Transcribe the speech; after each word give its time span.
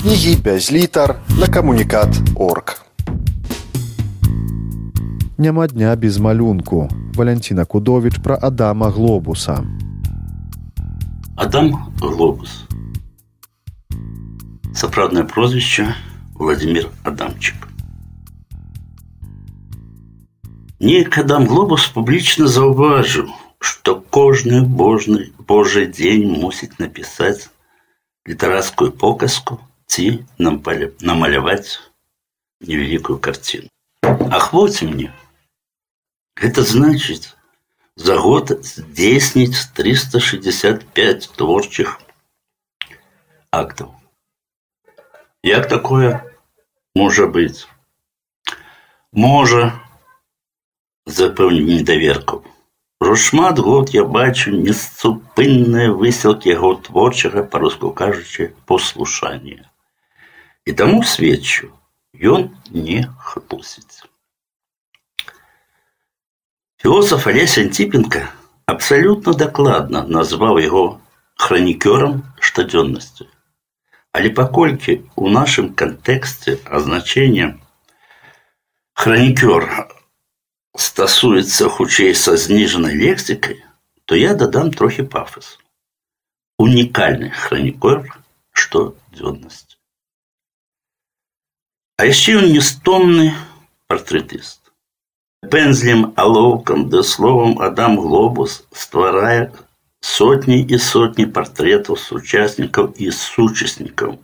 Кнігі 0.00 0.36
без 0.36 0.72
літар 0.72 1.14
на 1.38 1.46
камунікат 1.46 2.08
орг. 2.34 2.82
Няма 5.38 5.66
дня 5.66 5.96
без 5.96 6.18
малюнку. 6.18 6.88
Валянціна 7.14 7.64
Кудовіч 7.64 8.18
пра 8.18 8.38
Адама 8.42 8.90
Глобуса. 8.90 9.64
Адам 11.36 11.92
Глобус. 12.00 12.64
Сапраўднае 14.74 15.24
прозвішча 15.24 15.94
Владимир 16.34 16.88
Адамчик. 17.02 17.68
Неяк 20.80 21.18
Адам 21.18 21.46
Глобус 21.46 21.86
публічна 21.88 22.46
заўважыў, 22.46 23.32
што 23.58 24.02
кожны 24.10 24.60
божны 24.60 25.32
Божий 25.48 25.86
дзень 25.86 26.28
мусіць 26.40 26.76
напісаць 26.78 27.48
літарацкую 28.28 28.92
показку 28.92 29.58
ці 29.90 30.24
намаляваць 30.38 31.78
невялікую 32.60 33.18
карціну. 33.18 33.68
Ахвоце 34.30 34.86
мне. 34.86 35.12
Гэта 36.36 36.62
значыць 36.62 37.32
за 37.96 38.16
год 38.20 38.52
здзейсніць 38.62 39.68
365 39.78 41.30
творчых 41.36 42.00
актаў. 43.50 43.94
Як 45.42 45.68
такое 45.68 46.20
можа 46.94 47.26
быць? 47.26 47.64
Можа, 49.12 49.72
запэўніў 51.06 51.72
недаверкаў. 51.78 52.44
Ужо 53.00 53.14
шмат 53.14 53.58
год 53.58 53.94
я 53.94 54.04
бачу 54.04 54.50
несупынныя 54.50 55.92
высілкі 55.92 56.52
яго 56.52 56.74
творчага, 56.88 57.44
па-руску 57.44 57.92
кажучы, 57.92 58.52
послушання. 58.66 59.64
І 60.66 60.72
таму 60.72 61.02
сведчу, 61.04 61.70
ён 62.18 62.50
не 62.70 63.06
хлусіць. 63.18 64.02
Філосаф 66.82 67.26
Алесь 67.26 67.58
Антипенко 67.58 68.22
абсалютна 68.66 69.32
дакладна 69.32 70.02
назваў 70.06 70.58
яго 70.62 70.84
хранікёрам 71.36 72.22
штодзённасцю. 72.40 73.26
Але 74.12 74.30
паколькі 74.30 75.04
ў 75.16 75.24
нашым 75.32 75.70
кантэксце 75.74 76.56
азначэння 76.66 77.48
хранікёр 78.96 79.68
стасуецца 80.76 81.68
хутчэй 81.68 82.14
са 82.14 82.36
зніжанай 82.36 82.96
лексікай, 82.96 83.62
то 84.04 84.16
я 84.16 84.34
дадам 84.34 84.72
трохі 84.72 85.04
пафас. 85.04 85.58
Унікальны 86.58 87.30
хранікор 87.30 88.04
штодзённасці. 88.52 89.76
А 92.00 92.04
яшчэ 92.04 92.38
ён 92.38 92.52
нестомны 92.52 93.32
партрэтыст. 93.88 94.60
Пензлем, 95.50 96.12
алоўкам 96.16 96.88
да 96.92 97.02
словам 97.02 97.56
Адам 97.62 97.96
Глобус 98.00 98.64
стварае 98.72 99.52
сотні 100.00 100.58
і 100.60 100.78
сотні 100.78 101.26
партрэтаў 101.38 101.96
сучаснікаў 101.96 102.92
і 102.98 103.12
сучаснікаў. 103.18 104.18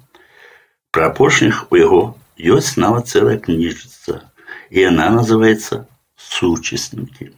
Пра 0.93 1.09
апошніх 1.13 1.63
у 1.73 1.79
яго 1.81 2.03
ёсць 2.57 2.77
нават 2.77 3.09
цэлая 3.09 3.39
кніжыца, 3.47 4.21
і 4.69 4.85
яна 4.85 5.09
называецца 5.15 5.85
сучаснікі. 6.17 7.31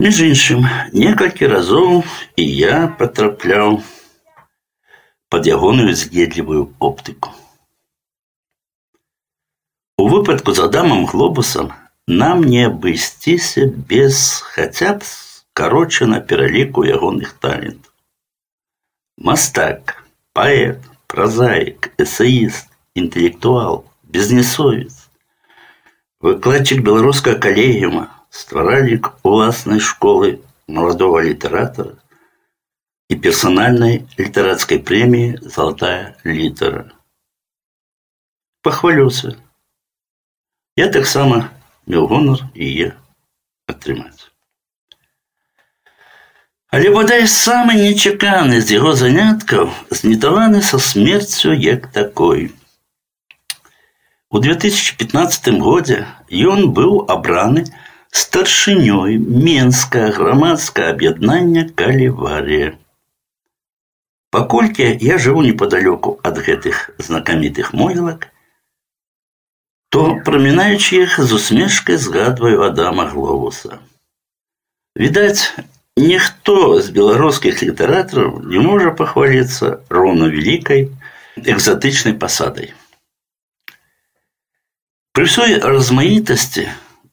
Між 0.00 0.20
іншым, 0.26 0.64
некалькі 0.96 1.46
разоў 1.52 2.02
і 2.34 2.44
я 2.48 2.88
патрапляў 2.98 3.78
пад 5.28 5.46
ягоную 5.46 5.94
з'едлівую 5.94 6.72
оптыку. 6.80 7.36
У 10.00 10.08
выпадку 10.08 10.52
з 10.56 10.64
Адамам 10.64 11.04
глобусам 11.06 11.72
нам 12.06 12.44
не 12.44 12.64
абысціся 12.66 13.66
без 13.90 14.40
хаця 14.54 14.94
б 14.96 15.04
скарочана 15.04 16.20
пераліку 16.20 16.84
ягоных 16.88 17.34
талентаў. 17.44 17.92
Мастак, 19.20 19.92
паэт, 20.32 20.80
празаік, 21.06 21.90
эсеіст, 22.00 22.72
інтэлектуал, 22.94 23.84
бізнесовец, 24.02 25.10
выкладчык 26.24 26.80
беларускага 26.80 27.36
калегіума, 27.36 28.08
стваральнік 28.30 29.12
уласнай 29.22 29.84
школы 29.84 30.40
маладого 30.66 31.20
літаратара 31.20 31.98
і 33.10 33.20
персанальнай 33.20 34.06
літарацкай 34.16 34.78
прэміі 34.78 35.38
залатая 35.42 36.16
літара. 36.24 36.88
Пахвалюся. 38.62 39.36
Я 40.76 40.88
таксама 40.88 41.50
меў 41.86 42.06
гонар 42.10 42.42
яе 42.54 42.92
атрымаць. 43.68 44.30
Але 46.70 46.90
бадай 46.94 47.26
самы 47.26 47.74
нечаканы 47.80 48.60
з 48.62 48.78
яго 48.78 48.94
заняткаў 48.98 49.70
знітаваны 50.00 50.62
са 50.62 50.78
смерцю 50.78 51.52
як 51.52 51.88
такой. 51.96 52.50
У 54.30 54.38
2015 54.38 55.58
годзе 55.58 56.06
ён 56.30 56.70
быў 56.76 56.92
абраны 57.14 57.64
старшынёй 58.14 59.18
менскага 59.18 60.14
грамадскага 60.18 60.94
аб'яднання 60.94 61.66
каліварія. 61.74 62.76
Паколькі 64.30 64.86
я 65.02 65.18
жыву 65.18 65.42
непадалёку 65.42 66.18
ад 66.22 66.38
гэтых 66.38 66.94
знакамітых 67.02 67.74
могілак, 67.74 68.30
то 69.94 70.20
прамінаючы 70.24 71.02
іх 71.02 71.20
з 71.20 71.32
усмешкай 71.32 71.96
згадваю 71.96 72.62
Адама 72.62 73.06
Глобуса. 73.10 73.78
Відаць, 74.96 75.54
Ніхто 76.00 76.80
з 76.80 76.90
беларускіх 76.96 77.62
літаратараў 77.62 78.40
не 78.48 78.60
можа 78.62 78.90
пахваліцца 78.98 79.80
роўна 79.90 80.30
вялікай 80.32 80.86
экзатычнай 81.36 82.14
пасадай. 82.14 82.70
Пры 85.12 85.26
ўсёй 85.26 85.58
размаітасці 85.60 86.64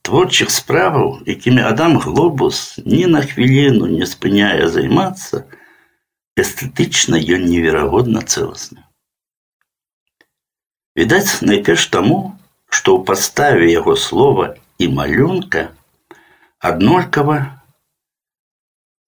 творчых 0.07 0.53
справаў, 0.53 1.19
якімі 1.27 1.65
Адам 1.67 1.97
Глобус 1.99 2.79
ні 2.85 3.03
на 3.11 3.25
хвіліну 3.27 3.91
не 3.91 4.07
спыняе 4.07 4.69
займацца, 4.71 5.43
эстэтычна 6.39 7.19
ён 7.19 7.49
неверагодна 7.49 8.23
цэласны. 8.23 8.85
Відаць, 10.95 11.41
найперш 11.41 11.89
таму, 11.91 12.37
што 12.71 12.97
ў 12.97 13.05
паставе 13.07 13.69
яго 13.71 13.95
слова 13.95 14.55
і 14.77 14.89
малюнка 14.93 15.69
аднолькава 16.59 17.37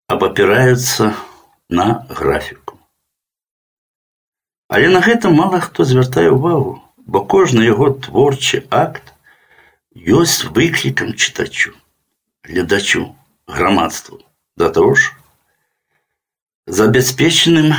абапіраюцца 0.09 1.15
на 1.69 2.07
графіку. 2.09 2.79
Але 4.69 4.89
на 4.89 5.01
гэта 5.01 5.31
мала 5.31 5.61
хто 5.65 5.85
звяртае 5.85 6.29
ўвагу, 6.35 6.79
бо 7.07 7.25
кожны 7.25 7.65
яго 7.65 7.91
творчы 8.07 8.65
акт 8.71 9.13
ёсць 9.95 10.45
выклікам 10.45 11.13
чытачу, 11.15 11.75
гледачу, 12.43 13.15
грамадству, 13.47 14.21
да 14.57 14.71
того 14.71 14.95
ж 14.95 15.13
забяспечаным 16.67 17.75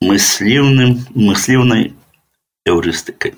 мысліўным 0.00 0.96
мысліўнай 1.12 1.92
эўрыстыкай. 2.64 3.36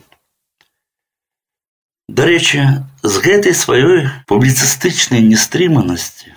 Дарэчы, 2.08 2.84
з 3.02 3.14
гэтай 3.24 3.54
сваёй 3.56 4.06
публіцыстычнай 4.28 5.22
нестрыманасці 5.26 6.36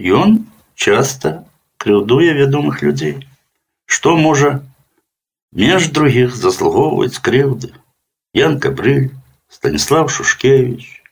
ён 0.00 0.46
часто 0.74 1.44
крыўдуе 1.76 2.32
вядомых 2.34 2.82
людзей. 2.82 3.28
Што 3.84 4.16
можа 4.16 4.64
меж 5.52 5.90
другіх 5.90 6.36
заслугоўваць 6.36 7.18
крыўды. 7.18 7.74
Ян 8.32 8.60
Кабрыль, 8.60 9.10
Станіслав 9.48 10.10
Шушкевич, 10.10 11.02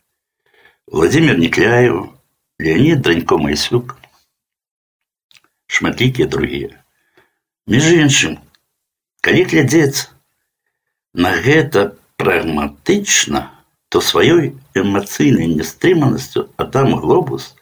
Владимир 0.87 1.39
Некляев, 1.39 2.15
Леонид 2.59 3.01
Дранько 3.01 3.39
Майсюк, 3.39 3.97
шматлікія 5.67 6.29
другія. 6.29 6.71
Між 7.67 7.93
іншым, 7.93 8.39
калі 9.21 9.43
глядзець 9.45 10.09
на 11.13 11.35
гэта 11.35 11.99
прагматычна, 12.23 13.51
то 13.89 14.01
сваёй 14.01 14.59
эмацыйнай 14.75 15.47
нестрыманасцю 15.55 16.51
Адам 16.57 16.99
Глобус 17.01 17.55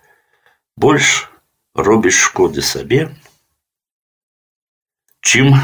больш 0.76 1.30
робіш 1.74 2.16
шкоды 2.28 2.62
сабе, 2.62 3.14
чым 5.20 5.54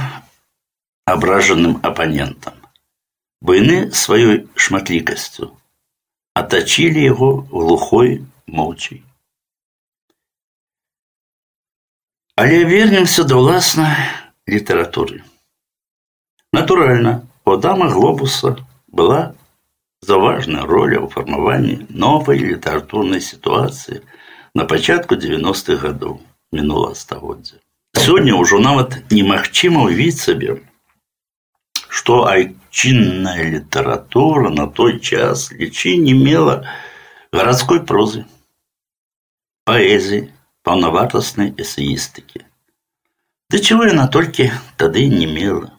абражаным 1.05 1.81
апанентам. 1.83 2.55
Бо 3.41 3.59
яны 3.59 3.91
сваёй 3.91 4.47
шматлікасцю 4.55 5.51
атачілі 6.35 7.03
яго 7.03 7.31
глухой 7.51 8.23
моўчай. 8.47 9.03
Але 12.37 12.65
вернемся 12.65 13.25
да 13.29 13.37
ўласнай 13.37 14.09
літаратуры. 14.49 15.21
Натуральна, 16.53 17.27
у 17.45 17.53
Адама 17.53 17.89
Глобуса 17.89 18.57
была 18.89 19.35
заважная 20.03 20.67
роль 20.67 20.97
у 20.97 21.09
фармаванні 21.09 21.87
новай 21.89 22.39
літаратурнай 22.39 23.21
сітуацыі 23.21 24.03
на 24.55 24.65
пачатку 24.65 25.15
90-х 25.15 25.79
гадоў 25.87 26.19
мінула 26.53 26.95
стагоддзя. 26.95 27.63
Сёння 27.95 28.37
ўжо 28.41 28.59
нават 28.59 28.99
немагчыма 29.13 29.87
ўвіць 29.89 30.21
сабе, 30.21 30.59
што 31.89 32.25
айчынная 32.29 33.45
літаратура 33.53 34.51
на 34.51 34.67
той 34.67 34.99
час 34.99 35.53
лічы 35.53 35.97
не 36.01 36.15
мела 36.17 36.65
гарадской 37.33 37.81
прозы, 37.85 38.25
паэзіі, 39.69 40.33
паўнавартаснай 40.65 41.55
эсеістыкі. 41.57 42.45
Да 43.53 43.61
чего 43.61 43.85
яна 43.85 44.09
толькі 44.09 44.51
тады 44.81 45.07
не 45.13 45.29
мела. 45.29 45.71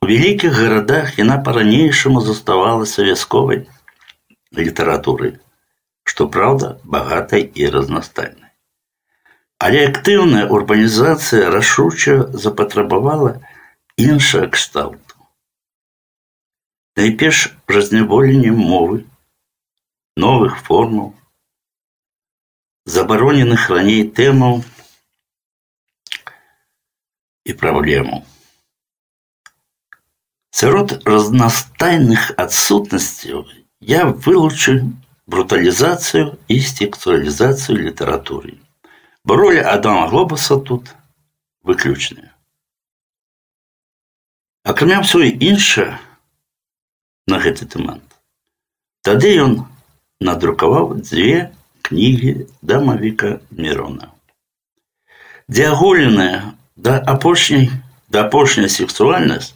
У 0.00 0.06
вялікіх 0.08 0.54
гарадах 0.56 1.18
яна 1.20 1.36
па-ранейшаму 1.46 2.20
заставалася 2.24 3.04
вясковай 3.04 3.66
літаратурай, 4.56 5.34
што 6.08 6.26
праўда 6.36 6.70
багатай 6.94 7.44
і 7.44 7.68
разнастайнай. 7.74 8.48
Але 9.60 9.82
актыўная 9.90 10.46
урбанізацыя 10.48 11.52
рашуча 11.52 12.16
запатрабавала 12.46 13.34
іншага 14.00 14.48
кшталту. 14.56 15.20
Найперш 16.96 17.44
разняволенне 17.68 18.56
мовы, 18.56 19.04
новых 20.16 20.58
формаў, 20.64 21.12
забароненых 22.96 23.68
раней 23.68 24.02
тэмаў 24.08 24.60
і 27.44 27.52
праблемаў. 27.52 28.24
Сярод 30.55 31.01
разнастайных 31.05 32.31
адсутнасцяў 32.37 33.43
я 33.81 34.05
вылучу 34.05 34.75
бруталізацыю 35.27 36.37
і 36.47 36.59
стексуалізацыю 36.59 37.77
літаратуры. 37.79 38.55
Бо 39.23 39.35
роля 39.35 39.67
Адама 39.73 40.07
Глобуса 40.07 40.57
тут 40.57 40.95
выключная. 41.63 42.31
Акрамя 44.63 45.01
ўсё 45.01 45.25
іншае 45.25 45.99
на 47.27 47.41
гэты 47.41 47.65
тэмант. 47.65 48.05
Тады 49.01 49.33
ён 49.41 49.65
надрукаваў 50.21 51.01
дзве 51.01 51.51
кнігі 51.85 52.47
дамавіка 52.61 53.41
Мірона. 53.51 54.13
Дзе 55.49 55.69
аголеная 55.73 56.55
да 56.75 56.97
апошняй 56.97 57.69
да 58.09 58.25
апошняя 58.25 58.69
сексуальнасць 58.69 59.53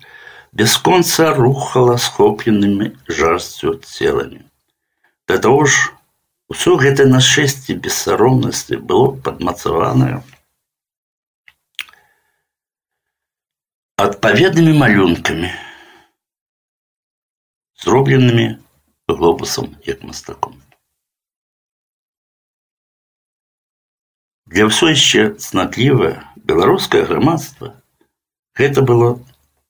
бясконца 0.54 1.34
рухала 1.38 1.98
схопленымі 1.98 2.92
жарсцю 3.08 3.78
целамі. 3.84 4.42
Да 5.28 5.38
таго 5.38 5.66
ж 5.66 5.94
усё 6.50 6.76
гэта 6.82 7.06
нашэсце 7.06 7.78
бессаромнасці 7.78 8.82
было 8.82 9.14
падмацаванае 9.24 10.20
адпаведнымі 14.00 14.74
малюнкамі, 14.80 15.50
зробленымі 17.84 18.46
глобусам 19.12 19.76
як 19.84 20.06
мастаком. 20.08 20.56
Для 24.48 24.70
ўсё 24.72 24.96
яшчэ 24.96 25.36
цнатлівае 25.44 26.16
беларускае 26.40 27.04
грамадства 27.12 27.76
гэта 28.56 28.88
было 28.88 29.20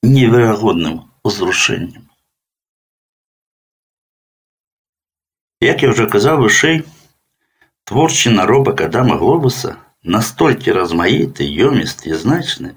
неверагодным 0.04 1.10
узрушэннем. 1.22 2.08
Як 5.60 5.82
я 5.84 5.90
ўжо 5.92 6.08
казаў 6.08 6.40
вышэй, 6.40 6.84
творчы 7.84 8.32
наробак 8.32 8.80
Адама 8.80 9.20
Глобуса 9.20 9.76
настолькі 10.02 10.72
размаіты, 10.72 11.44
ёмісты 11.44 12.10
і 12.10 12.16
значны, 12.16 12.72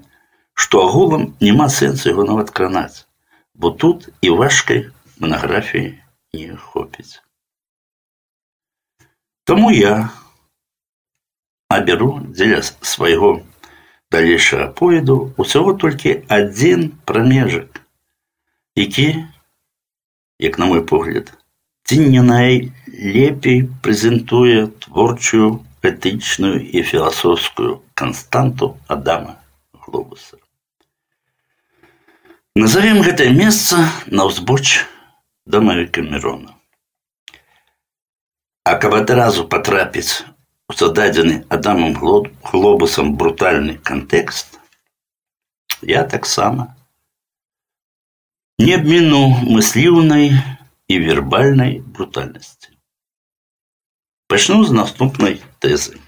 што 0.52 0.84
агулам 0.84 1.32
няма 1.40 1.70
сэнсу 1.72 2.12
яго 2.12 2.28
нават 2.28 2.52
кранаць, 2.52 3.08
бо 3.54 3.70
тут 3.70 4.10
і 4.20 4.36
важкай 4.36 4.90
манаграфіі 5.16 5.96
не 6.34 6.56
хопіць. 6.56 7.24
Таму 9.44 9.70
я 9.72 10.10
аберу 11.68 12.20
дзеля 12.28 12.60
свайго 12.62 13.40
далейшага 14.10 14.68
поеду 14.78 15.34
усяго 15.36 15.74
толькі 15.74 16.22
адзін 16.28 16.92
прамежак, 17.04 17.80
які, 18.76 19.24
як 20.38 20.58
на 20.58 20.66
мой 20.66 20.82
погляд, 20.86 21.32
ці 21.84 21.98
не 22.00 22.22
найлепей 22.22 23.68
прэзентуе 23.82 24.70
творчую 24.86 25.60
этычную 25.84 26.62
і 26.64 26.82
філасофскую 26.82 27.82
канстанту 27.94 28.78
Адама 28.88 29.36
глобуса. 29.72 30.38
Назовем 32.54 33.02
гэтае 33.02 33.34
месца 33.34 33.82
на 34.06 34.24
ўзбоч 34.30 34.86
дамавіка 35.44 36.06
Мірона. 36.06 36.54
А 38.64 38.78
каб 38.80 38.94
адразу 38.94 39.44
патрапіць 39.44 40.24
зададзены 40.78 41.44
адамам 41.56 41.94
глобусам 42.50 43.14
брутальны 43.20 43.76
кантэкст 43.90 44.58
я 45.82 46.04
таксама 46.14 46.70
не 48.58 48.74
абміну 48.78 49.22
мысліўнай 49.44 50.30
і 50.88 50.98
вербальнай 51.06 51.80
брутальнасці 51.96 52.72
пачну 54.32 54.62
з 54.68 54.76
наступнай 54.78 55.36
тэзы 55.64 56.00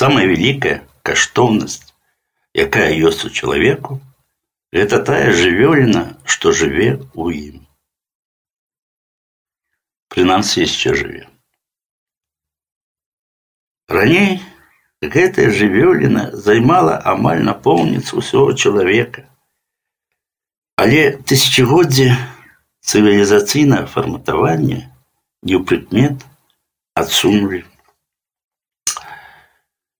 самая 0.00 0.26
вялікая 0.30 0.76
каштоўнасць 1.10 1.90
якая 2.66 2.90
ёсць 3.10 3.24
у 3.26 3.32
чалавеку 3.34 3.98
гэта 4.78 5.02
тая 5.10 5.34
жывёліна 5.40 6.04
што 6.24 6.54
жыве 6.62 6.88
ў 7.18 7.26
ім 7.50 7.66
прынамсі 10.14 10.66
яшчэ 10.66 10.94
жыве 11.02 11.26
Раней 13.90 14.40
гэтая 15.02 15.50
жывёліна 15.50 16.30
займала 16.36 17.00
амаль 17.12 17.42
напоўніцу 17.42 18.20
ўсяго 18.20 18.52
чалавека. 18.54 19.24
Але 20.76 21.16
тысячагоддзе 21.24 22.12
цывілізацыйнае 22.84 23.84
фарматаванне 23.90 24.86
неўпрыкмет 25.42 26.24
адсунулі. 26.94 27.64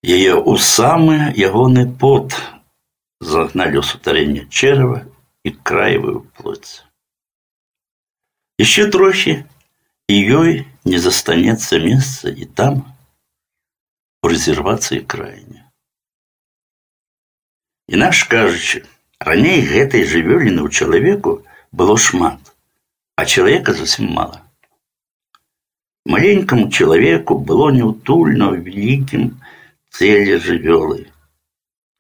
Яе 0.05 0.33
ў 0.33 0.55
самы 0.57 1.33
ягоны 1.37 1.85
пот 2.01 2.37
загналі 3.21 3.81
ў 3.81 3.85
сутарэнне 3.85 4.47
чэрава 4.49 5.05
і 5.45 5.51
краевую 5.65 6.25
плоць. 6.37 6.85
Яшчэ 8.61 8.89
трохі 8.93 9.35
і 10.09 10.17
ёй 10.41 10.65
не 10.85 10.99
застанецца 11.01 11.81
месца 11.85 12.33
і 12.33 12.49
там, 12.49 12.85
у 14.25 14.29
рэзервацыі 14.29 15.01
краіне. 15.07 15.65
Інакш 17.89 18.25
кажучы, 18.31 18.85
раней 19.19 19.65
гэтай 19.67 20.05
жывёліны 20.07 20.63
ў 20.63 20.69
чалавеку 20.71 21.33
было 21.73 21.97
шмат, 21.97 22.53
а 23.17 23.25
чалавека 23.25 23.73
зусім 23.75 24.13
мала. 24.15 24.45
Маленькаму 26.07 26.71
чалавеку 26.71 27.39
было 27.39 27.71
неўтульна 27.75 28.53
ў 28.53 28.63
вялікім 28.67 29.25
цэле 29.97 30.39
жывёлы. 30.39 31.09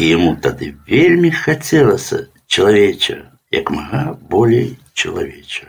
І 0.00 0.12
яму 0.14 0.36
тады 0.40 0.72
вельмі 0.88 1.30
хацелася 1.30 2.28
чалавеча, 2.46 3.18
як 3.50 3.70
мага 3.70 4.14
болей 4.30 4.78
чалавеча. 4.94 5.68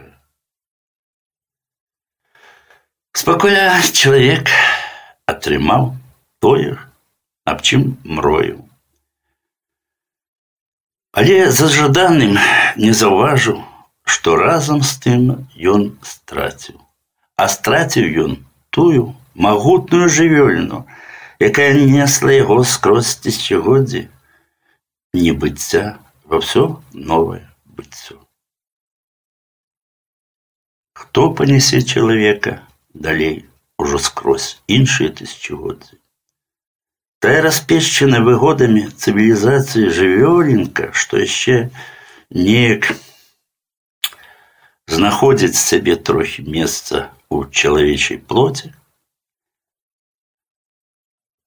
Спакойна 3.11 3.81
чалавек 3.91 4.47
атрымаў 5.27 5.91
тое, 6.39 6.77
аб 7.45 7.61
чым 7.61 7.97
мрою. 8.03 8.67
Але 11.11 11.51
за 11.51 11.67
жаданым 11.67 12.37
не 12.77 12.93
заўважыў, 12.95 13.59
што 14.03 14.35
разам 14.39 14.79
з 14.81 14.95
тым 15.03 15.23
ён 15.73 15.91
страціў. 16.07 16.79
А 17.35 17.47
страціў 17.51 18.07
ён 18.25 18.37
тую 18.69 19.11
магутную 19.35 20.07
жывёліну, 20.07 20.87
якая 21.39 21.73
несла 21.73 22.31
яго 22.31 22.63
скрозь 22.63 23.15
тысячагоддзі 23.23 24.07
небыцця 25.13 25.99
во 26.23 26.39
ўсё 26.39 26.63
новае 26.93 27.43
быццё. 27.65 28.15
Хто 30.95 31.31
панясе 31.35 31.81
чалавека 31.81 32.61
далей 32.93 33.49
ужо 33.77 33.99
скрозь 33.99 34.61
іншыя 34.67 35.11
тысячагоддзі? 35.11 35.99
Тая 37.25 37.41
распешчана 37.45 38.19
выгодамі 38.25 38.87
цывілізацыі 38.89 39.93
жывёленка, 39.93 40.89
што 40.93 41.21
яшчэ 41.21 41.69
неяк 42.33 42.89
знаходзіць 44.89 45.55
сабе 45.57 45.95
трохі 45.95 46.47
месца 46.49 47.13
ў 47.29 47.45
чалавечай 47.53 48.17
плоці. 48.17 48.73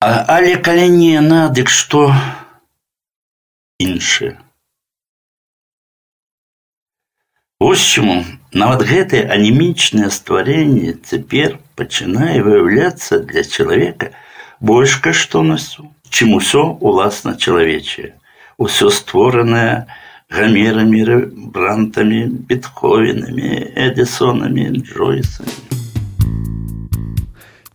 А, 0.05 0.25
але 0.37 0.57
калі 0.57 0.89
не 0.95 1.11
яна, 1.17 1.49
дык 1.49 1.71
што 1.73 2.07
іншае. 3.83 4.35
Вось 7.65 7.81
чаму 7.81 8.17
нават 8.53 8.83
гэтае 8.89 9.23
анемічнае 9.35 10.11
стварэнне 10.13 10.95
цяпер 11.09 11.57
пачынае 11.81 12.43
выяўляцца 12.45 13.21
для 13.31 13.45
чалавека 13.45 14.11
больш 14.60 15.00
каштоўнасцю, 15.04 15.90
чым 16.10 16.36
усё 16.36 16.78
уласна 16.80 17.36
чалавечае. 17.36 18.14
Усё 18.58 18.90
створанае 18.92 19.88
гамерамі, 20.30 21.04
брантамі, 21.54 22.26
бетховенамі, 22.50 23.72
эдысонамі, 23.76 24.84
джойсамі. 24.84 25.52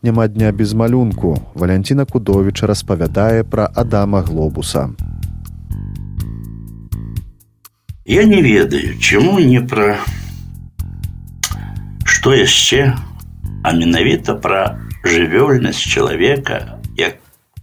Няма 0.02 0.28
дня 0.28 0.52
без 0.52 0.74
малюнку. 0.74 1.40
Валянціна 1.54 2.04
Кудовіча 2.04 2.66
распавядае 2.66 3.42
пра 3.44 3.70
Адама 3.74 4.20
Глобуса. 4.20 4.90
Я 8.04 8.24
не 8.24 8.42
ведаю, 8.42 9.00
чаму 9.00 9.40
не 9.40 9.60
пра 9.64 9.96
што 12.04 12.36
яшчэ, 12.36 12.92
а 13.64 13.72
менавіта 13.72 14.36
пра 14.36 14.76
жывёльнасць 15.04 15.80
чалавека 15.88 16.73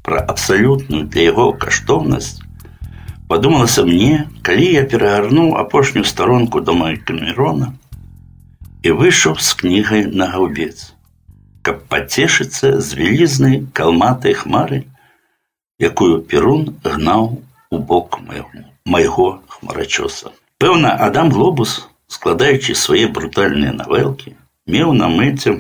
як 0.01 0.03
пра 0.07 0.21
абсалютную 0.23 1.05
для 1.11 1.23
яго 1.33 1.53
каштоўнасць 1.53 2.39
падумалася 3.29 3.83
мне, 3.85 4.31
калі 4.47 4.67
я 4.73 4.85
перагарнуў 4.85 5.57
апошнюю 5.59 6.05
старонку 6.05 6.61
дома 6.61 6.95
камерона 6.97 7.75
і 8.87 8.95
выйшаў 8.95 9.35
з 9.43 9.55
кнігай 9.63 10.07
на 10.07 10.31
гаўбец, 10.31 10.95
каб 11.67 11.83
пацешыцца 11.91 12.79
з 12.79 12.95
вялізнай 12.95 13.67
калматай 13.75 14.39
хмары, 14.39 14.87
якую 15.83 16.23
перун 16.23 16.79
гнаў 16.87 17.43
у 17.71 17.79
бок 17.79 18.21
майго, 18.23 18.63
майго 18.87 19.43
хмарачоса. 19.49 20.31
Пэўна, 20.63 20.95
Адам 20.95 21.35
Глобус, 21.35 21.89
складаючы 22.07 22.79
свае 22.79 23.11
брутальныя 23.11 23.75
навелкі, 23.75 24.39
меў 24.71 24.95
на 24.95 25.11
мэце 25.11 25.59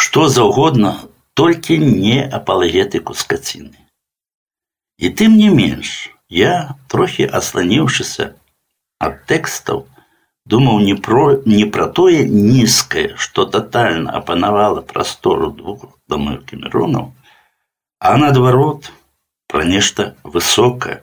што 0.00 0.28
заўгодна, 0.32 0.96
толькі 1.34 1.78
не 1.78 2.20
апалагетыку 2.24 3.14
скаціны. 3.14 3.76
І 4.98 5.10
тым 5.16 5.36
не 5.40 5.48
менш, 5.48 6.10
я, 6.28 6.76
трохі 6.92 7.24
асланіўшыся 7.26 8.34
ад 9.00 9.14
тэкстаў, 9.30 9.86
думаў 10.44 10.80
не 10.84 10.94
про, 10.94 11.40
не 11.46 11.64
пра 11.64 11.86
тое 11.88 12.26
нізкае, 12.28 13.16
што 13.16 13.46
тотальна 13.46 14.12
апанавала 14.20 14.82
прастору 14.82 15.50
двух 15.50 15.86
домаў 16.08 16.42
кемеронаў, 16.50 17.14
а 18.00 18.16
наадварот 18.16 18.92
пра 19.48 19.64
нешта 19.64 20.14
высокае, 20.22 21.00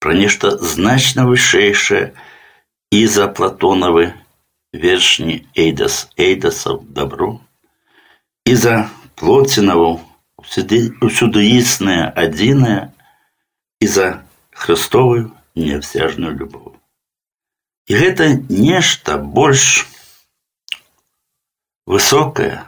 пра 0.00 0.14
нешта 0.14 0.52
значна 0.58 1.26
вышэйшае 1.26 2.12
і 2.92 3.00
за 3.06 3.26
платонавы 3.28 4.12
вершні 4.72 5.40
эйдас 5.56 6.06
эйдасаў 6.16 6.84
добро 6.98 7.32
і 8.46 8.54
за 8.54 8.76
плоцінаву 9.20 10.00
усюдоіснае 11.00 12.12
адзінае 12.14 12.92
і 13.80 13.86
за 13.86 14.06
хрыстовую 14.52 15.32
неабсяжную 15.56 16.32
любоў. 16.36 16.76
І 17.86 17.94
гэта 17.94 18.28
нешта 18.48 19.16
больш 19.18 19.86
высокае, 21.86 22.66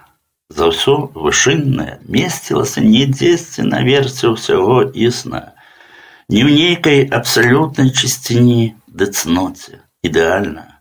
за 0.48 0.70
ўсё 0.72 1.12
вышыннае 1.12 2.00
месцілася 2.08 2.80
не 2.80 3.04
дзесьці 3.10 3.66
наверсе 3.68 4.32
ўсяго 4.32 4.88
існае, 4.94 5.52
не 6.32 6.44
ў 6.44 6.50
нейкай 6.54 7.04
абсалютнай 7.04 7.92
чысціні 7.92 8.76
ды 8.86 9.10
цноце 9.12 9.82
ідэальна, 10.06 10.80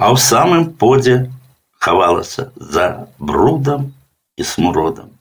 а 0.00 0.12
ў 0.12 0.16
самым 0.16 0.72
подзе 0.80 1.28
хавалася 1.76 2.48
за 2.56 3.08
брудам 3.18 3.92
і 4.38 4.42
смуродам 4.44 5.14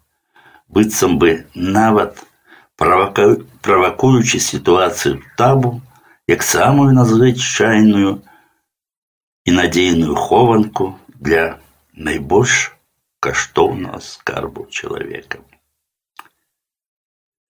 быццам 0.74 1.18
бы 1.22 1.46
нават 1.54 2.22
правакуючы 2.78 4.40
сітуацыю 4.42 5.22
табу 5.38 5.80
як 6.28 6.44
самую 6.44 6.94
надзвычайную 6.98 8.14
і 9.46 9.52
надзейную 9.60 10.16
хованку 10.16 10.98
для 11.08 11.60
найбольш 11.94 12.74
каштоўнага 13.20 14.02
скарбу 14.02 14.66
чалавека. 14.70 15.44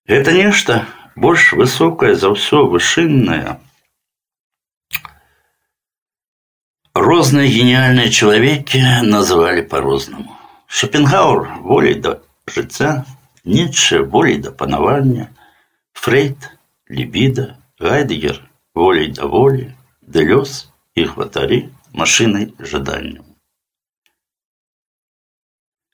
Гэта 0.09 0.35
нешта 0.35 0.83
больш 1.15 1.53
высокае 1.55 2.13
за 2.19 2.33
ўсё 2.35 2.67
вышыннае. 2.67 3.57
Розныя 6.93 7.47
гениальныя 7.49 8.11
чалавекі 8.11 8.83
называлі 9.07 9.63
по-рознаму. 9.63 10.36
Шопенгауэр 10.67 11.61
волей 11.61 11.95
да 11.95 12.19
жыцця, 12.47 13.05
Ніцше 13.45 13.99
волей 13.99 14.37
да 14.37 14.51
панавання, 14.51 15.27
Фрейд, 15.93 16.49
лібіда, 16.89 17.55
Гайдегер 17.79 18.41
волей 18.73 19.11
да 19.11 19.25
волі, 19.25 19.73
Дэлёс 20.01 20.67
і 20.95 21.05
хватары 21.07 21.69
машынай 21.93 22.53
жаданняў. 22.59 23.23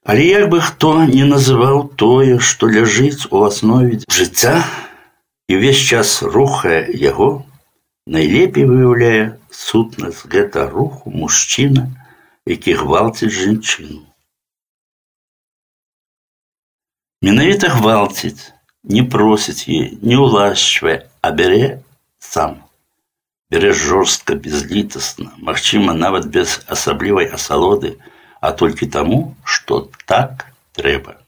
Але 0.04 0.26
як 0.26 0.50
бы 0.50 0.60
хто 0.62 1.06
не 1.06 1.26
называў 1.28 1.94
тое, 1.96 2.40
што 2.40 2.68
ляжыць 2.68 3.30
у 3.30 3.44
аснове 3.46 4.00
жыцця 4.10 4.64
і 5.50 5.60
ўвесь 5.60 5.84
час 5.84 6.22
рухае 6.24 6.88
яго, 7.02 7.46
найлепей 8.08 8.66
выяўляе 8.66 9.38
сутнасць 9.54 10.26
гэта 10.26 10.66
руху 10.72 11.14
мужчына, 11.14 11.86
які 12.46 12.74
гвалціць 12.82 13.36
жанчыну. 13.36 14.02
Менавіта 17.24 17.70
гвалціць, 17.76 18.54
не 18.84 19.04
просіць 19.04 19.68
яе, 19.68 19.92
не 20.02 20.16
ўлашчвае, 20.16 20.98
а 21.22 21.32
бярэ 21.36 21.84
сам. 22.20 22.60
Бярэ 23.52 23.74
жорстка, 23.74 24.36
безлітасна, 24.36 25.34
магчыма, 25.38 25.94
нават 25.94 26.30
без 26.32 26.60
асаблівай 26.68 27.28
асалоды, 27.40 27.98
а 28.40 28.52
толькі 28.52 28.88
таму, 28.88 29.36
што 29.44 29.90
так 30.06 30.46
трэба. 30.78 31.20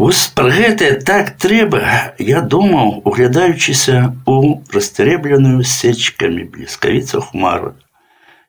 Вось 0.00 0.22
пра 0.32 0.52
гэтае 0.54 0.92
так 1.04 1.34
трэба, 1.42 1.80
я 2.22 2.40
думаў, 2.40 3.02
углядаючыся 3.04 4.14
ў 4.24 4.62
расстрэбленую 4.72 5.66
сечкамі 5.66 6.46
бліскавіца 6.54 7.20
хмару 7.26 7.74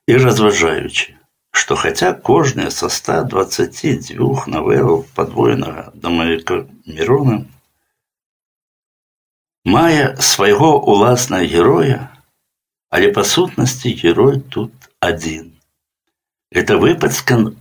і 0.08 0.22
разважаючы, 0.22 1.15
што 1.56 1.76
хаця 1.76 2.12
кожная 2.14 2.70
са 2.76 2.90
122 2.90 4.52
навелаў 4.58 5.02
падвоенага 5.16 5.90
дамавіка 5.96 6.64
Мірона 6.86 7.42
мае 9.66 10.18
свайго 10.18 10.70
ўласнага 10.90 11.46
героя, 11.46 12.10
але 12.90 13.12
па 13.14 13.24
сутнасці 13.24 13.94
герой 13.94 14.42
тут 14.42 14.74
адзін. 15.00 15.54
Это 16.52 16.78
выпадскан 16.78 17.56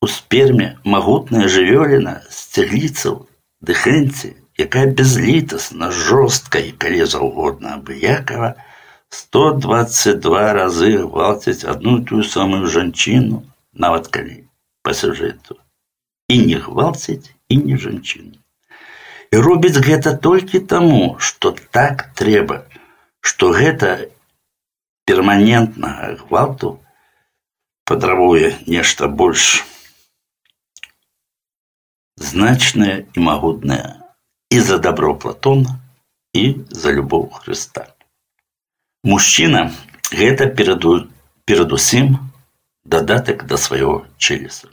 у 0.00 0.06
сперме 0.06 0.76
магутная 0.84 1.48
жывёліна 1.48 2.20
з 2.30 2.38
цягліцаў 2.56 3.26
дыхэнці, 3.60 4.36
якая 4.60 4.86
бязлітасна 4.92 5.90
жорсткай, 5.90 6.72
калі 6.76 7.08
заўгодна 7.08 7.80
абыякава, 7.80 8.54
122 9.10 10.52
разы 10.52 10.90
гвалціць 11.02 11.64
одну 11.64 11.98
і 12.00 12.04
тую 12.08 12.24
самую 12.24 12.66
жанчыну, 12.66 13.42
нават 13.72 14.08
калі 14.08 14.42
па 14.82 14.94
сюжэту. 14.94 15.58
І 16.28 16.42
не 16.46 16.58
гвалціць 16.58 17.30
і 17.48 17.56
не 17.62 17.78
жанчыну. 17.78 18.34
І 19.30 19.36
робіць 19.46 19.78
гэта 19.82 20.16
толькі 20.16 20.58
таму, 20.72 21.16
што 21.18 21.54
так 21.70 22.10
трэба, 22.18 22.62
што 23.20 23.50
гэта 23.54 24.10
перманентнага 25.06 26.14
гвалту 26.22 26.76
падрабуе 27.86 28.54
нешта 28.66 29.08
больш 29.08 29.64
значнае 32.16 33.06
і 33.14 33.26
магутнае 33.28 34.02
і 34.50 34.60
за 34.60 34.78
добро 34.78 35.14
Платона 35.14 35.78
і 36.32 36.44
за 36.70 36.92
любоў 36.92 37.28
Хрыста. 37.38 37.86
Мужчына 39.06 39.70
гэта 40.10 40.46
пераду, 40.46 41.06
перадусім 41.44 42.16
дадатак 42.84 43.46
да 43.46 43.56
свайго 43.56 44.06
чэлеса. 44.18 44.68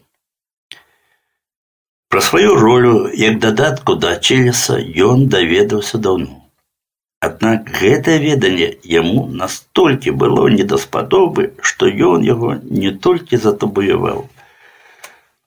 Пра 2.10 2.22
сваю 2.22 2.56
ролю 2.56 3.10
як 3.14 3.40
дадатку 3.40 3.96
да 3.96 4.16
Челеса 4.18 4.78
ён 4.78 5.28
даведаўся 5.30 5.98
даўно. 5.98 6.44
Аднак 7.22 7.70
гэтае 7.70 8.18
веданне 8.22 8.68
яму 8.84 9.24
настолькі 9.42 10.12
было 10.12 10.50
недаспадобы, 10.50 11.54
што 11.62 11.88
ён 11.88 12.26
яго 12.28 12.58
не 12.82 12.92
толькі 12.92 13.38
затабуяваў, 13.38 14.28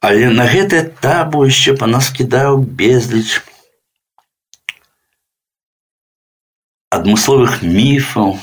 але 0.01 0.31
на 0.31 0.47
гэтае 0.47 0.83
табу 1.05 1.45
яшчэ 1.47 1.77
панаскідаў 1.83 2.63
безліч 2.81 3.43
адмысловых 6.99 7.63
міфаў 7.63 8.39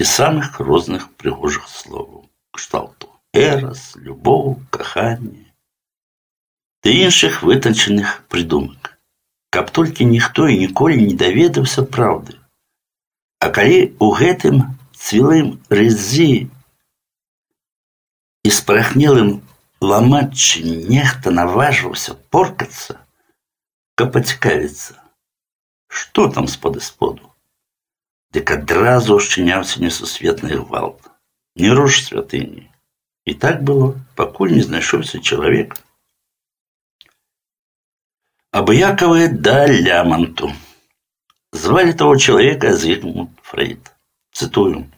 і 0.00 0.04
самых 0.04 0.60
розных 0.60 1.10
прыгожых 1.16 1.68
словаў 1.68 2.28
кшталту 2.52 3.12
эрас, 3.32 3.92
любоў, 3.96 4.60
каханне 4.70 5.46
ды 6.86 6.92
іншых 7.02 7.42
вытанчаных 7.42 8.10
прыдумак, 8.30 8.92
каб 9.50 9.70
толькі 9.74 10.04
ніхто 10.06 10.46
і 10.46 10.58
ніколі 10.58 11.00
не 11.02 11.14
даведаўся 11.18 11.82
праўды. 11.82 12.36
А 13.42 13.50
калі 13.50 13.80
ў 13.98 14.06
гэтым 14.20 14.60
цвілым 14.94 15.48
рызі 15.66 16.46
і 18.46 18.52
спрахнелым 18.58 19.42
ламачы 19.82 20.62
нехта 20.62 21.34
наважваўся 21.34 22.14
поркацца, 22.30 23.02
каб 23.98 24.14
пацікавіцца, 24.14 24.94
што 25.90 26.30
там 26.30 26.46
спады 26.46 26.86
споду, 26.86 27.29
дык 28.32 28.50
адразу 28.50 29.16
ўшчыняўся 29.16 29.82
несусветны 29.82 30.60
гвалт, 30.60 31.00
не 31.56 31.70
руш 31.70 32.04
святыні. 32.04 32.70
І 33.26 33.34
так 33.34 33.62
было, 33.62 33.94
пакуль 34.14 34.54
не 34.54 34.62
знайшоўся 34.62 35.18
чалавек, 35.18 35.74
абыякавы 38.56 39.28
да 39.28 39.66
ляманту. 39.66 40.50
Звали 41.52 41.92
того 41.92 42.16
человека 42.16 42.72
Зигмунд 42.74 43.30
Фрейд. 43.42 43.92
Цитую. 44.32 44.90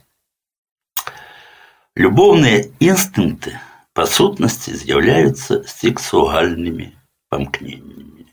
Любовные 1.97 2.71
инстинкты 2.79 3.59
по 3.95 4.07
сутности 4.07 4.71
з'являються 4.71 5.65
сексуальными 5.65 6.97
помкненнями. 7.29 8.27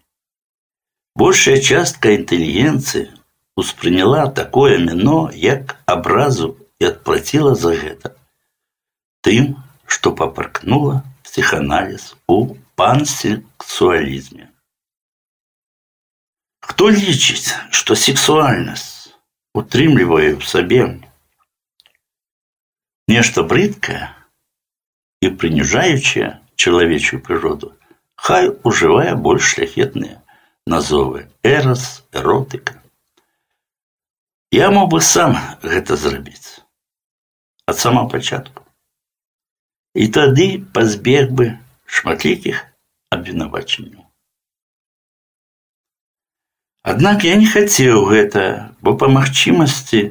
Большая 1.15 1.59
частка 1.59 2.15
интеллигенции 2.15 3.11
успрыняла 3.59 4.29
такое 4.29 4.77
мино, 4.77 5.29
як 5.31 5.77
образу 5.85 6.57
и 6.79 6.85
отплатила 6.85 7.55
за 7.55 7.73
это 7.73 8.15
тым, 9.21 9.57
что 9.87 10.11
попаркнула 10.11 11.03
психоанализ 11.23 12.15
у 12.27 12.55
пансексуализме. 12.75 14.51
Хто 16.61 16.89
лічыць, 16.89 17.53
што 17.71 17.95
сексуальнасць 17.95 19.13
утрымлівае 19.53 20.35
ў 20.35 20.43
сабе 20.43 20.83
нешта 23.07 23.43
брыдкае 23.45 24.11
і 25.21 25.29
прыніжаючае 25.41 26.41
чалавечую 26.55 27.21
прыроду, 27.21 27.73
хай 28.15 28.49
ужывае 28.63 29.13
больш 29.15 29.53
шляхетныя 29.55 30.21
назовы 30.65 31.29
эрас, 31.43 32.03
эротыка. 32.11 32.78
Я 34.55 34.71
мог 34.71 34.89
бы 34.91 35.01
сам 35.01 35.35
гэта 35.61 35.97
зрабіць 35.99 36.63
ад 37.65 37.79
сама 37.79 38.05
пачатку. 38.09 38.63
І 39.95 40.07
тады 40.15 40.45
пазбег 40.75 41.31
бы 41.31 41.47
шматлікіх 41.85 42.61
абвінавачанняў. 43.15 44.03
Аднак 46.85 47.25
я 47.25 47.35
не 47.41 47.47
хацеў 47.49 48.05
гэта, 48.11 48.75
бо 48.85 48.93
па 49.01 49.09
магчымасці 49.09 50.01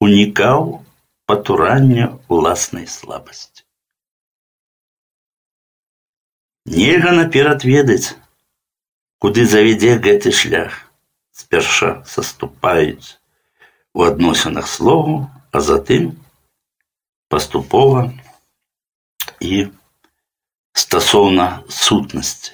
унікаў 0.00 0.80
патурання 1.28 2.08
ўласнай 2.32 2.88
слабасці. 2.88 3.66
Нельга 6.64 7.12
наперад 7.12 7.68
ведаць, 7.68 8.16
куды 9.20 9.44
завядзе 9.44 9.98
гэты 10.08 10.32
шлях, 10.32 10.80
спярша 11.36 11.92
саступаюць 12.08 13.19
у 13.94 14.02
адносінах 14.02 14.68
слову, 14.68 15.30
а 15.52 15.60
затым 15.60 16.12
паступова 17.28 18.12
і 19.40 19.66
стасоўна 20.72 21.62
сутнасці. 21.68 22.52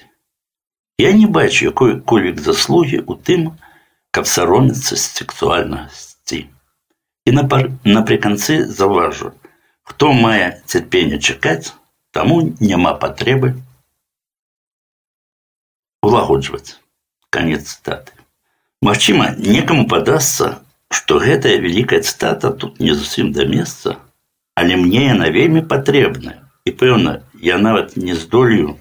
Я 0.97 1.11
не 1.11 1.27
бачу 1.27 1.65
якой-кольвік 1.65 2.39
заслугі 2.39 3.03
ў 3.03 3.13
тым, 3.27 3.41
каб 4.11 4.27
саромецца 4.27 4.95
з 4.95 5.03
сексуальнасці. 5.03 6.47
І 7.25 7.31
напрыканцы 7.33 8.63
заўважу, 8.67 9.33
хто 9.83 10.13
мае 10.13 10.63
цярпенне 10.65 11.19
чакаць, 11.19 11.73
таму 12.11 12.55
няма 12.59 12.93
патрэбы 12.93 13.55
улагоджваць 16.03 16.79
канец 17.33 17.63
цытаты. 17.73 18.13
Магчыма, 18.83 19.33
некаму 19.39 19.87
падасца, 19.87 20.61
што 20.93 21.19
гэтая 21.19 21.57
вялікая 21.63 22.01
цытата 22.01 22.51
тут 22.51 22.79
не 22.79 22.93
зусім 22.93 23.31
да 23.33 23.45
месца, 23.49 23.97
але 24.55 24.77
мне 24.77 25.07
яна 25.09 25.29
вельмі 25.33 25.65
патрэбная 25.65 26.39
і 26.65 26.71
пэўна, 26.71 27.21
я 27.41 27.57
нават 27.57 27.97
не 27.97 28.15
здолею 28.15 28.77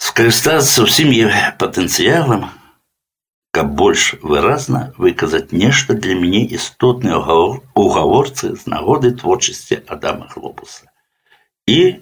скарыстацца 0.00 0.84
ўсім 0.84 1.12
патэнцыялам, 1.60 2.48
каб 3.56 3.72
больш 3.74 4.14
выразна 4.22 4.92
выказаць 4.96 5.52
нешта 5.52 5.94
для 5.94 6.14
мяне 6.14 6.42
істотнай 6.58 7.16
угаворцы 7.16 8.54
з 8.56 8.66
нагоды 8.66 9.10
творчасці 9.12 9.82
Адама 9.86 10.28
Глобуса 10.34 10.86
і 11.66 12.00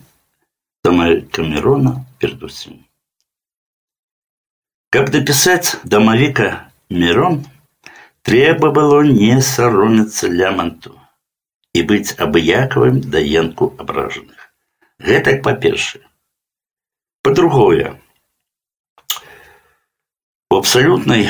Тамары 0.82 1.22
Камерона 1.32 2.04
перадусім. 2.18 2.84
Каб 4.90 5.10
дапісаць 5.10 5.76
дамавіка 5.84 6.70
Мерон, 6.88 7.44
трэба 8.22 8.70
было 8.76 9.02
не 9.02 9.40
саромецца 9.42 10.28
ляманту 10.28 10.94
і 11.74 11.84
быць 11.90 12.16
абыякавым 12.26 13.00
да 13.14 13.22
енку 13.22 13.74
абражаных. 13.78 14.50
Гэтак 14.98 15.42
па-першае. 15.46 16.02
По-другое, 17.22 18.00
у 20.50 20.56
абсалютнай 20.56 21.28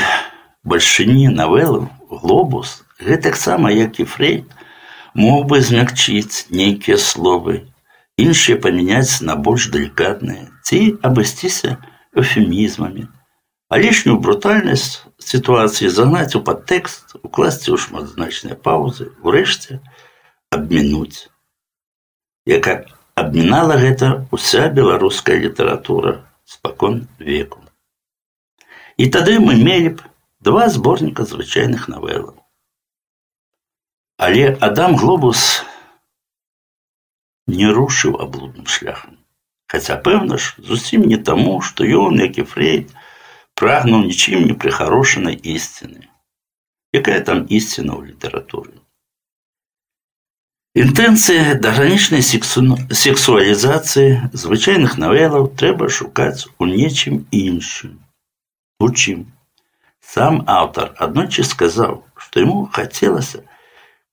бальшыні 0.62 1.28
навелы 1.34 1.88
глобус 2.10 2.82
гэтаксама 3.00 3.70
як 3.74 4.00
і 4.00 4.04
фрейд 4.04 4.54
мог 5.14 5.46
бы 5.50 5.60
змякчыць 5.60 6.46
нейкія 6.50 6.98
словы, 7.02 7.66
іншыя 8.16 8.58
памяняць 8.62 9.20
на 9.28 9.36
больш 9.36 9.68
далікатныя 9.74 10.46
ці 10.62 10.80
абысціся 11.02 11.76
эфемізмамі, 12.14 13.06
а 13.72 13.78
лішнюю 13.78 14.18
брутальнасць 14.18 15.04
сітуацыі 15.18 15.88
загнаць 15.88 16.36
у 16.38 16.44
падтэкст, 16.44 17.18
укласці 17.22 17.72
ў 17.72 17.76
шматзначныя 17.76 18.56
паўзы, 18.56 19.12
урэшце 19.24 19.80
абмінуць. 20.52 21.28
Яка 22.48 22.84
Абмінала 23.18 23.74
гэта 23.82 24.08
ўся 24.30 24.68
беларуская 24.70 25.34
літаратура 25.42 26.10
спакон 26.46 26.98
веку. 27.18 27.58
І 28.94 29.08
тады 29.14 29.38
мы 29.42 29.56
мелі 29.58 29.90
б 29.98 30.06
два 30.48 30.68
зборніка 30.70 31.26
звычайных 31.26 31.88
навелаў. 31.90 32.36
Але 34.22 34.44
Адам 34.68 34.94
Глобус 35.02 35.42
не 37.50 37.72
рушыў 37.74 38.14
аблудным 38.22 38.70
шляхам. 38.70 39.18
Хаця 39.66 39.98
пэўна 39.98 40.38
ж 40.38 40.54
зусім 40.70 41.10
не 41.10 41.18
таму, 41.18 41.58
што 41.58 41.82
ён, 41.82 42.22
як 42.22 42.38
і 42.38 42.46
фрейд, 42.46 42.94
прагнуў 43.58 44.04
нічым 44.08 44.46
не 44.50 44.54
прыхарошанай 44.54 45.34
ісціны. 45.34 46.06
Якая 46.94 47.20
там 47.20 47.44
ісціна 47.48 47.98
ў 47.98 48.12
літаратуры? 48.12 48.78
Інтэнцыя 50.78 51.56
да 51.58 51.72
гранічнай 51.74 52.22
сексу... 52.22 52.62
сексуалізацыі 52.92 54.30
звычайных 54.32 54.94
навелаў 55.02 55.48
трэба 55.58 55.88
шукаць 55.88 56.46
у 56.58 56.68
нечым 56.70 57.26
іншым. 57.34 57.98
У 58.78 58.88
чым? 58.94 59.26
Сам 59.98 60.44
аўтар 60.46 60.94
аднойчы 60.96 61.42
сказаў, 61.44 62.04
што 62.14 62.44
яму 62.44 62.70
хацелася, 62.72 63.42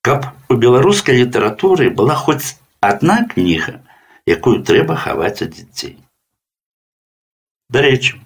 каб 0.02 0.26
у 0.50 0.56
беларускай 0.58 1.22
літаратуры 1.22 1.88
была 1.90 2.16
хоць 2.18 2.58
адна 2.80 3.22
кніга, 3.30 3.78
якую 4.26 4.58
трэба 4.66 4.98
хаваць 4.98 5.46
ад 5.46 5.54
дзяцей. 5.54 5.96
Дарэчы, 7.70 8.18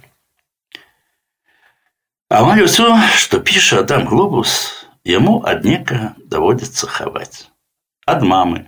амаль 2.29 2.65
усё, 2.65 2.89
што 3.17 3.41
піша 3.41 3.81
Адам 3.85 4.07
глобус, 4.11 4.53
яму 5.05 5.41
ад 5.53 5.65
некага 5.65 6.15
даводзіцца 6.35 6.87
хаваць. 6.87 7.49
Ад 8.07 8.23
мамы 8.23 8.67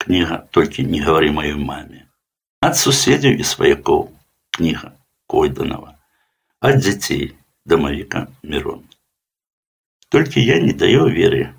кніга 0.00 0.44
толькі 0.56 0.84
не 0.88 1.00
гавары 1.04 1.30
маёй 1.36 1.56
маме. 1.56 2.06
Ад 2.60 2.76
суседзяў 2.76 3.40
і 3.40 3.44
сваякоў 3.44 4.08
кніга 4.56 4.92
Койданова 5.26 5.96
от 6.60 6.78
детей 6.78 7.36
домовика 7.64 8.28
Мирон. 8.42 8.84
Только 10.08 10.40
я 10.40 10.60
не 10.60 10.72
даю 10.72 11.08
веры 11.08 11.54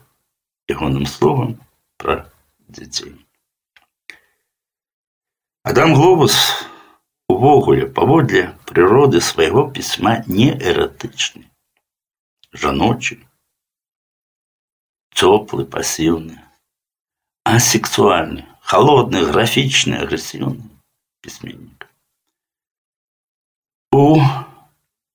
ягоным 0.67 1.05
словам 1.05 1.59
про 1.97 2.29
детей. 2.67 3.15
Адам 5.63 5.93
Глобус 5.93 6.35
увогуле 7.35 7.87
паводле 7.87 8.55
прыроды 8.65 9.21
свайго 9.21 9.69
пісьма 9.69 10.23
не 10.27 10.51
эратычны, 10.51 11.45
жаночы, 12.51 13.19
цёплы, 15.15 15.65
пассіўны, 15.65 16.37
а 17.43 17.59
сексуальны, 17.59 18.45
холодны, 18.61 19.23
графічны, 19.31 20.03
агрэсіўны 20.05 20.69
пісьменнік. 21.21 21.87
У 23.93 24.21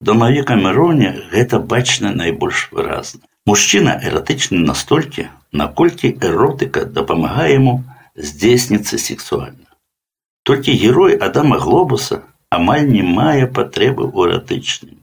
домавіка 0.00 0.56
Міроне 0.56 1.12
гэта 1.32 1.59
бачна 1.59 2.12
найбольш 2.12 2.68
выразна. 2.72 3.22
Мужчына 3.46 3.94
эратычны 4.02 4.59
настолькі, 4.59 5.28
наколькі 5.52 6.11
эротыка 6.20 6.85
дапамагае 6.85 7.52
яму 7.54 7.74
здзейсніцца 8.16 8.98
сексуальна. 8.98 9.66
Толькі 10.50 10.78
герой 10.78 11.16
Адама 11.16 11.59
Глобуса 11.59 12.22
амаль 12.50 12.87
не 12.87 13.02
мае 13.02 13.46
патрэбы 13.50 14.06
ў 14.06 14.30
эратычным, 14.30 15.02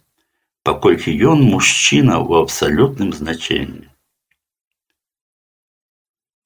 паколькі 0.64 1.12
ён 1.32 1.44
мужчына 1.44 2.20
ў 2.24 2.48
абсалютным 2.48 3.12
значэнні. 3.12 3.90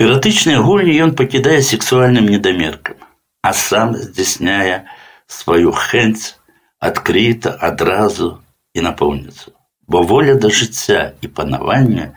Эратычныя 0.01 0.61
гульні 0.65 0.97
ён 1.05 1.13
пакідае 1.19 1.61
сексуальным 1.61 2.25
недамеркам, 2.29 2.97
а 3.41 3.53
сам 3.53 3.93
здзяйсняе 3.97 4.89
сваю 5.25 5.71
хэнць 5.73 6.33
адкрыта 6.77 7.53
адразу 7.69 8.41
і 8.73 8.85
напоўніцу. 8.85 9.53
Бо 9.87 10.01
воля 10.01 10.35
да 10.35 10.49
жыцця 10.49 11.13
і 11.21 11.27
панавання 11.27 12.13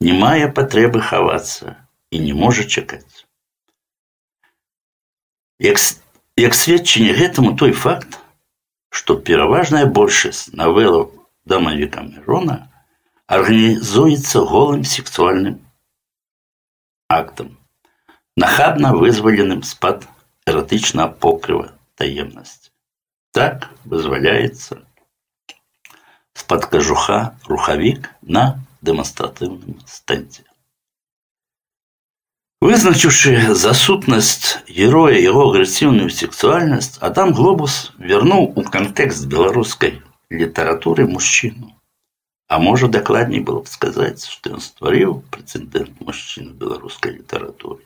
не 0.00 0.12
мае 0.12 0.48
патрэбы 0.48 1.00
хавацца 1.00 1.76
і 2.10 2.20
не 2.24 2.34
можа 2.34 2.64
чакаць. 2.64 3.28
Як 5.62 5.78
Як 6.40 6.54
сведчанне 6.54 7.12
гэтаму 7.12 7.54
той 7.60 7.72
факт, 7.72 8.18
што 8.88 9.16
пераважная 9.16 9.84
большасць 9.86 10.52
навелаў 10.52 11.10
дамавіка 11.48 12.04
Мірона 12.06 12.56
арганізуецца 13.26 14.44
голым 14.52 14.84
сексуальным 14.84 15.60
актам, 17.08 17.56
нахабна 18.36 18.92
вызваленым 18.96 19.62
з-пад 19.62 20.08
эратычнага 20.48 21.12
покрыва 21.24 21.72
таемнасці. 21.96 22.70
Так 23.32 23.68
вызваляецца 23.84 24.80
з-пад 26.36 26.66
кажуха 26.72 27.36
рухавік 27.48 28.08
на 28.22 28.44
дэманстратыўным 28.80 29.80
стэнце. 29.86 30.44
Вызначыўшы 32.62 33.54
за 33.58 33.72
сутнасць 33.74 34.58
героя 34.70 35.18
яго 35.18 35.46
агрэсіўную 35.50 36.10
сексуальнасць, 36.14 36.94
Адам 37.08 37.32
Глобус 37.34 37.78
вярнуў 37.98 38.44
у 38.54 38.62
кантэкст 38.76 39.26
беларускай 39.32 39.96
літаратуры 40.30 41.08
мужчыну. 41.10 41.72
А 42.46 42.60
можа 42.62 42.86
дакладней 42.86 43.40
было 43.40 43.64
б 43.66 43.72
сказаць, 43.72 44.28
што 44.30 44.54
ён 44.54 44.62
стварыў 44.62 45.18
прэцэдэнт 45.34 46.06
мужчын 46.06 46.54
беларускай 46.62 47.18
літаратуры. 47.18 47.82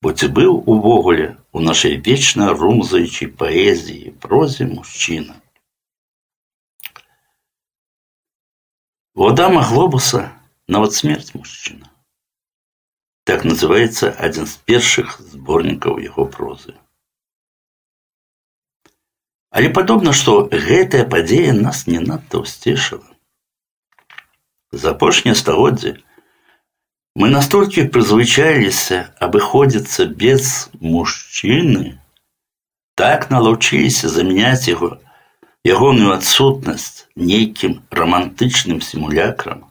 Бо 0.00 0.14
ці 0.14 0.30
быў 0.30 0.54
увогуле 0.70 1.34
у 1.50 1.58
нашай 1.58 1.98
вечна 1.98 2.54
румзаючай 2.54 3.34
паэзіі 3.42 4.14
прозе 4.22 4.70
мужчына. 4.70 5.34
У 9.18 9.26
Адама 9.26 9.66
Глобуса 9.66 10.28
нават 10.70 10.94
смерць 10.94 11.34
мужчына. 11.34 11.90
Так 13.24 13.44
называется 13.44 14.10
один 14.10 14.46
з 14.46 14.56
першых 14.64 15.20
зборнікаў 15.20 15.98
яго 16.00 16.24
прозы. 16.24 16.74
Але 19.50 19.68
падобна, 19.68 20.12
што 20.12 20.48
гэтая 20.48 21.04
падзея 21.04 21.52
нас 21.52 21.86
не 21.86 22.00
надта 22.00 22.40
ўсцешыла. 22.44 23.04
За 24.72 24.92
апошняе 24.96 25.34
стагоддзе 25.34 25.96
мы 27.18 27.28
настолькі 27.32 27.88
прызвычаіліся 27.92 28.98
абыходзіцца 29.28 30.08
без 30.08 30.68
мужчыны, 30.80 31.98
так 32.94 33.30
налаўчыліся 33.30 34.08
замяняць 34.08 34.68
яго 34.68 34.96
ягоную 35.68 36.12
адсутнасць 36.16 37.08
нейкім 37.16 37.80
романтычным 37.90 38.80
сімулякрам, 38.80 39.64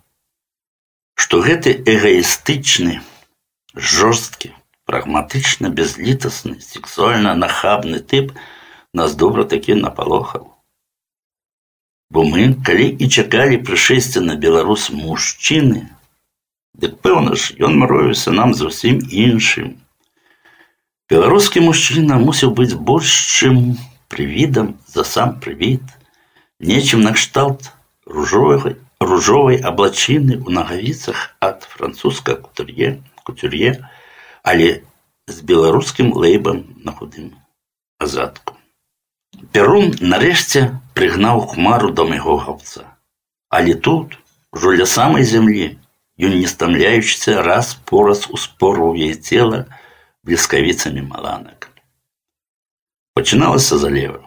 што 1.15 1.41
гэты 1.45 1.73
эгоістычны, 1.93 2.99
жорсткі, 3.75 4.53
прагматычна 4.89 5.69
безлітасны, 5.69 6.59
сексуальна 6.61 7.33
нахабны 7.35 7.99
тып 7.99 8.31
нас 8.93 9.15
добра 9.15 9.43
такі 9.43 9.75
напалохаў. 9.79 10.47
Бо 12.09 12.23
мы, 12.23 12.55
калі 12.63 12.87
і 12.87 13.09
чакалі 13.09 13.59
прышэсця 13.67 14.23
на 14.23 14.35
беларус 14.35 14.89
мужчыны, 14.89 15.91
дык 16.73 16.97
пэўна 17.03 17.35
ж 17.35 17.57
ён 17.59 17.77
мароіўся 17.83 18.31
нам 18.31 18.55
зусім 18.55 19.03
іншым. 19.11 19.75
Беларускі 21.11 21.63
мужчына 21.67 22.19
мусіў 22.23 22.55
быць 22.55 22.79
больш 22.89 23.11
чым 23.37 23.77
прывідам 24.07 24.75
за 24.87 25.03
сам 25.03 25.39
прывід, 25.43 25.83
нечым 26.59 27.03
накшталт 27.03 27.71
ружовай 28.05 28.77
ружовай 28.99 29.57
аблачыны 29.61 30.41
ў 30.41 30.49
нагавіцах 30.57 31.37
ад 31.39 31.67
французска 31.69 32.35
кутур'е 32.35 32.97
кутюр'е, 33.23 33.73
але 34.43 34.69
з 35.27 35.43
беларускім 35.43 36.13
лэйбам 36.13 36.63
на 36.83 36.93
худым 36.95 37.33
азадку. 37.99 38.55
Перун 39.51 39.91
нарэшце 40.01 40.61
прыгнаў 40.97 41.43
хмару 41.51 41.91
да 41.97 42.05
майго 42.07 42.37
гаўца. 42.45 42.85
Але 43.49 43.75
тут, 43.75 44.17
ужо 44.55 44.73
ля 44.79 44.87
самай 44.87 45.27
зямлі, 45.27 45.67
ён 46.17 46.33
не 46.39 46.47
стамляючыся 46.47 47.43
раз 47.43 47.75
пораз 47.91 48.25
успорваў 48.31 48.95
яе 48.95 49.13
цела 49.19 49.65
бліскавіцамі 50.23 51.03
маланак. 51.11 51.69
Пачыналася 53.13 53.77
залева. 53.77 54.23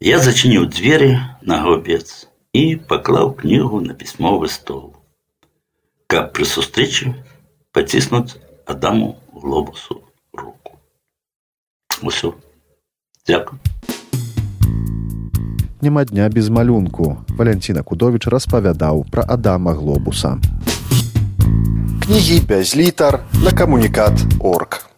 Я 0.00 0.18
зачыніў 0.24 0.66
дзверы 0.72 1.14
на 1.40 1.62
гаўбец 1.62 2.26
і 2.52 2.76
паклаў 2.90 3.32
кнігу 3.38 3.80
на 3.84 3.94
пісьмовы 3.94 4.48
стол 4.48 4.97
Каб 6.09 6.33
пры 6.33 6.45
сустрэчы 6.49 7.13
паціснуць 7.71 8.33
Адаму 8.65 9.21
Глобусу 9.29 10.01
руку. 10.33 10.79
Усё 12.01 12.33
дзякую 13.29 13.59
няма 15.81 16.05
дня 16.05 16.29
без 16.29 16.49
малюнку. 16.49 17.17
Валянцін 17.29 17.83
Акудовіч 17.83 18.27
распавядаў 18.27 19.05
пра 19.11 19.23
Адама 19.27 19.73
Глобуса. 19.73 20.37
Кнігі 22.03 22.41
без 22.49 22.75
літар 22.75 23.21
на 23.45 23.51
камунікат 23.51 24.17
орг 24.41 24.88